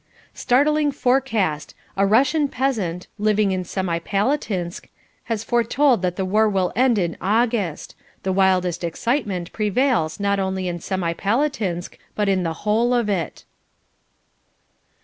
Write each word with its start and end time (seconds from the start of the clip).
Startling 0.33 0.91
Forecast. 0.91 1.75
A 1.95 2.07
Russian 2.07 2.47
peasant, 2.47 3.05
living 3.19 3.51
in 3.51 3.61
Semipalatinsk, 3.63 4.87
has 5.25 5.43
foretold 5.43 6.01
that 6.01 6.15
the 6.15 6.25
war 6.25 6.49
will 6.49 6.73
end 6.75 6.97
in 6.97 7.15
August. 7.21 7.93
The 8.23 8.33
wildest 8.33 8.83
excitement 8.83 9.53
prevails 9.53 10.19
not 10.19 10.39
only 10.39 10.67
in 10.67 10.79
Semipalatinsk 10.79 11.99
but 12.15 12.27
in 12.27 12.41
the 12.41 12.53
whole 12.65 12.95
of 12.95 13.09
it. 13.09 13.45